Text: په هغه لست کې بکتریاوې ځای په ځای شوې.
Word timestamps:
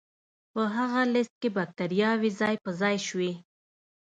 په 0.53 0.61
هغه 0.75 1.01
لست 1.13 1.33
کې 1.41 1.49
بکتریاوې 1.57 2.29
ځای 2.39 2.55
په 2.63 2.71
ځای 2.81 2.95
شوې. 3.07 3.31